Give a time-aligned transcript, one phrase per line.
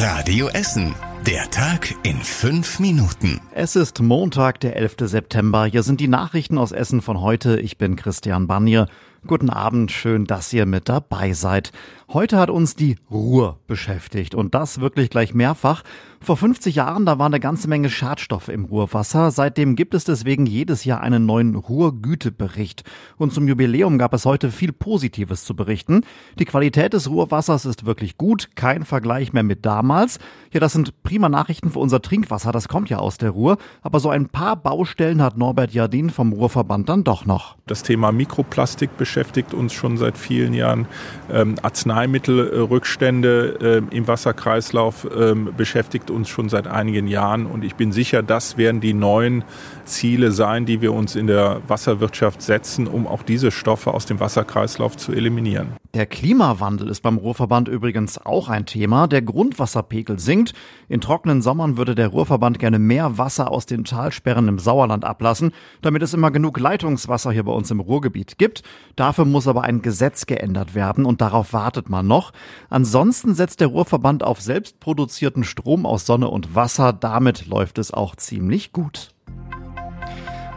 [0.00, 0.94] Radio Essen.
[1.26, 3.40] Der Tag in fünf Minuten.
[3.52, 4.94] Es ist Montag, der 11.
[5.00, 5.64] September.
[5.64, 7.58] Hier sind die Nachrichten aus Essen von heute.
[7.58, 8.86] Ich bin Christian Bannier.
[9.26, 11.72] Guten Abend, schön, dass ihr mit dabei seid.
[12.10, 15.82] Heute hat uns die Ruhr beschäftigt und das wirklich gleich mehrfach.
[16.20, 19.30] Vor 50 Jahren, da war eine ganze Menge Schadstoffe im Ruhrwasser.
[19.30, 22.82] Seitdem gibt es deswegen jedes Jahr einen neuen Ruhrgütebericht.
[23.18, 26.00] Und zum Jubiläum gab es heute viel Positives zu berichten.
[26.38, 30.18] Die Qualität des Ruhrwassers ist wirklich gut, kein Vergleich mehr mit damals.
[30.52, 33.58] Ja, das sind prima Nachrichten für unser Trinkwasser, das kommt ja aus der Ruhr.
[33.82, 37.56] Aber so ein paar Baustellen hat Norbert Jardin vom Ruhrverband dann doch noch.
[37.66, 40.86] Das Thema Mikroplastik beschäftigt uns schon seit vielen Jahren.
[41.32, 47.46] Ähm, Arzneimittelrückstände äh, im Wasserkreislauf äh, beschäftigt uns schon seit einigen Jahren.
[47.46, 49.44] Und ich bin sicher, das werden die neuen
[49.86, 54.20] Ziele sein, die wir uns in der Wasserwirtschaft setzen, um auch diese Stoffe aus dem
[54.20, 55.68] Wasserkreislauf zu eliminieren.
[55.94, 59.06] Der Klimawandel ist beim Ruhrverband übrigens auch ein Thema.
[59.06, 60.52] Der Grundwasserpegel sinkt.
[60.88, 65.52] In trockenen Sommern würde der Ruhrverband gerne mehr Wasser aus den Talsperren im Sauerland ablassen,
[65.80, 68.62] damit es immer genug Leitungswasser hier bei uns im Ruhrgebiet gibt.
[68.98, 72.32] Dafür muss aber ein Gesetz geändert werden und darauf wartet man noch.
[72.68, 76.92] Ansonsten setzt der Ruhrverband auf selbstproduzierten Strom aus Sonne und Wasser.
[76.92, 79.14] Damit läuft es auch ziemlich gut.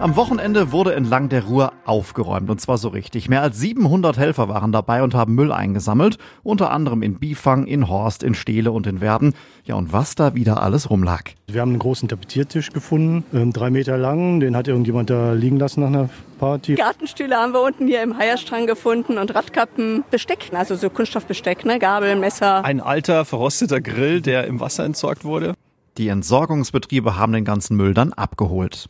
[0.02, 3.30] Am Wochenende wurde entlang der Ruhr aufgeräumt und zwar so richtig.
[3.30, 7.88] Mehr als 700 Helfer waren dabei und haben Müll eingesammelt, unter anderem in Bifang, in
[7.88, 9.36] Horst, in Steele und in Werden.
[9.64, 11.36] Ja, und was da wieder alles rumlag.
[11.46, 14.40] Wir haben einen großen Tapeziertisch gefunden, ähm, drei Meter lang.
[14.40, 16.74] Den hat irgendjemand da liegen lassen nach einer Party.
[16.74, 21.78] Gartenstühle haben wir unten hier im Heierstrang gefunden und Radkappen, Besteck, also so Kunststoffbesteck, ne?
[21.78, 22.66] Gabel, Messer.
[22.66, 25.54] Ein alter, verrosteter Grill, der im Wasser entsorgt wurde.
[26.00, 28.88] Die Entsorgungsbetriebe haben den ganzen Müll dann abgeholt.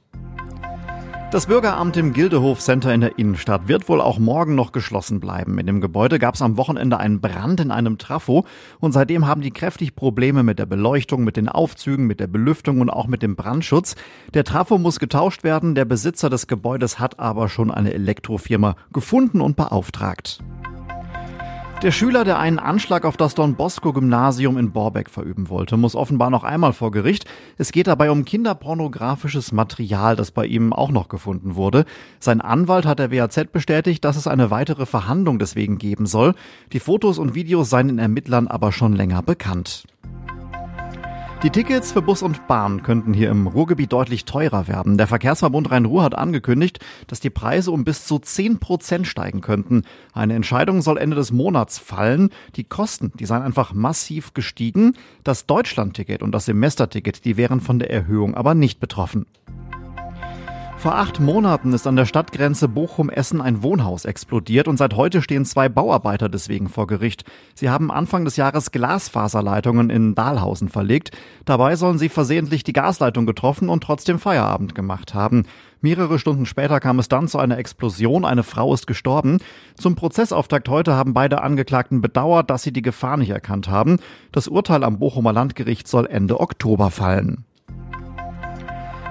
[1.32, 5.58] Das Bürgeramt im Gildehof Center in der Innenstadt wird wohl auch morgen noch geschlossen bleiben.
[5.60, 8.44] In dem Gebäude gab es am Wochenende einen Brand in einem Trafo
[8.82, 12.82] und seitdem haben die kräftig Probleme mit der Beleuchtung, mit den Aufzügen, mit der Belüftung
[12.82, 13.96] und auch mit dem Brandschutz.
[14.34, 19.40] Der Trafo muss getauscht werden, der Besitzer des Gebäudes hat aber schon eine Elektrofirma gefunden
[19.40, 20.40] und beauftragt.
[21.82, 25.96] Der Schüler, der einen Anschlag auf das Don Bosco Gymnasium in Borbeck verüben wollte, muss
[25.96, 27.26] offenbar noch einmal vor Gericht.
[27.58, 31.86] Es geht dabei um kinderpornografisches Material, das bei ihm auch noch gefunden wurde.
[32.20, 36.36] Sein Anwalt hat der WAZ bestätigt, dass es eine weitere Verhandlung deswegen geben soll.
[36.72, 39.86] Die Fotos und Videos seien den Ermittlern aber schon länger bekannt.
[41.44, 45.00] Die Tickets für Bus und Bahn könnten hier im Ruhrgebiet deutlich teurer werden.
[45.00, 49.82] Der Verkehrsverbund Rhein-Ruhr hat angekündigt, dass die Preise um bis zu 10 Prozent steigen könnten.
[50.14, 52.30] Eine Entscheidung soll Ende des Monats fallen.
[52.58, 54.94] Die Kosten, die seien einfach massiv gestiegen.
[55.24, 59.26] Das Deutschlandticket und das Semesterticket, die wären von der Erhöhung aber nicht betroffen.
[60.82, 65.46] Vor acht Monaten ist an der Stadtgrenze Bochum-Essen ein Wohnhaus explodiert und seit heute stehen
[65.46, 67.24] zwei Bauarbeiter deswegen vor Gericht.
[67.54, 71.12] Sie haben Anfang des Jahres Glasfaserleitungen in Dahlhausen verlegt.
[71.46, 75.44] Dabei sollen sie versehentlich die Gasleitung getroffen und trotzdem Feierabend gemacht haben.
[75.82, 78.26] Mehrere Stunden später kam es dann zu einer Explosion.
[78.26, 79.38] Eine Frau ist gestorben.
[79.76, 84.00] Zum Prozessauftakt heute haben beide Angeklagten bedauert, dass sie die Gefahr nicht erkannt haben.
[84.32, 87.46] Das Urteil am Bochumer Landgericht soll Ende Oktober fallen.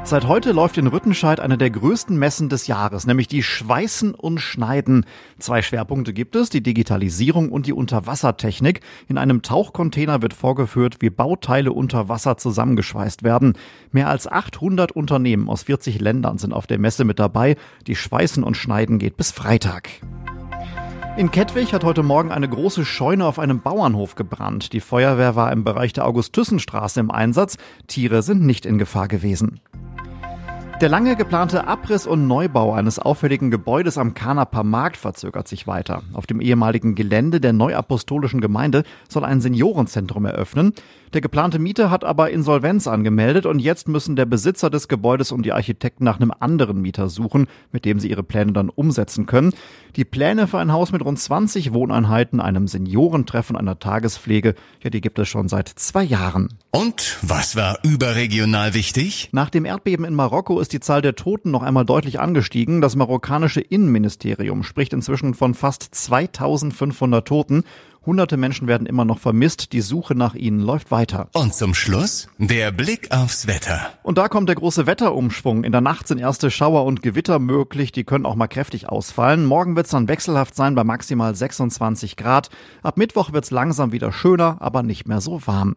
[0.02, 4.40] Seit heute läuft in Rüttenscheid eine der größten Messen des Jahres, nämlich die Schweißen und
[4.40, 5.04] Schneiden.
[5.38, 8.80] Zwei Schwerpunkte gibt es, die Digitalisierung und die Unterwassertechnik.
[9.08, 13.52] In einem Tauchcontainer wird vorgeführt, wie Bauteile unter Wasser zusammengeschweißt werden.
[13.92, 17.56] Mehr als 800 Unternehmen aus 40 Ländern sind auf der Messe mit dabei.
[17.86, 19.90] Die Schweißen und Schneiden geht bis Freitag.
[21.16, 24.72] In Kettwig hat heute Morgen eine große Scheune auf einem Bauernhof gebrannt.
[24.72, 27.58] Die Feuerwehr war im Bereich der August-Thyssen-Straße im Einsatz.
[27.86, 29.60] Tiere sind nicht in Gefahr gewesen.
[30.80, 36.02] Der lange geplante Abriss und Neubau eines auffälligen Gebäudes am Kanaper Markt verzögert sich weiter.
[36.14, 40.72] Auf dem ehemaligen Gelände der Neuapostolischen Gemeinde soll ein Seniorenzentrum eröffnen.
[41.12, 45.44] Der geplante Mieter hat aber Insolvenz angemeldet und jetzt müssen der Besitzer des Gebäudes und
[45.44, 49.52] die Architekten nach einem anderen Mieter suchen, mit dem sie ihre Pläne dann umsetzen können.
[49.96, 55.00] Die Pläne für ein Haus mit rund 20 Wohneinheiten, einem Seniorentreffen, einer Tagespflege, ja, die
[55.00, 56.48] gibt es schon seit zwei Jahren.
[56.70, 59.30] Und was war überregional wichtig?
[59.32, 62.80] Nach dem Erdbeben in Marokko ist die Zahl der Toten noch einmal deutlich angestiegen.
[62.80, 67.64] Das marokkanische Innenministerium spricht inzwischen von fast 2500 Toten.
[68.06, 69.72] Hunderte Menschen werden immer noch vermisst.
[69.72, 71.28] Die Suche nach ihnen läuft weiter.
[71.32, 73.80] Und zum Schluss der Blick aufs Wetter.
[74.04, 75.64] Und da kommt der große Wetterumschwung.
[75.64, 77.90] In der Nacht sind erste Schauer und Gewitter möglich.
[77.90, 79.46] Die können auch mal kräftig ausfallen.
[79.46, 82.48] Morgen wird es dann wechselhaft sein bei maximal 26 Grad.
[82.84, 85.74] Ab Mittwoch wird es langsam wieder schöner, aber nicht mehr so warm.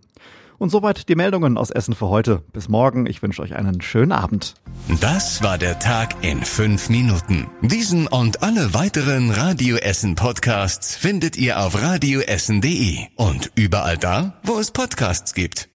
[0.57, 2.43] Und soweit die Meldungen aus Essen für heute.
[2.53, 3.05] Bis morgen.
[3.05, 4.55] Ich wünsche euch einen schönen Abend.
[5.01, 7.47] Das war der Tag in fünf Minuten.
[7.61, 14.59] Diesen und alle weiteren Radio Essen Podcasts findet ihr auf radioessen.de und überall da, wo
[14.59, 15.69] es Podcasts gibt.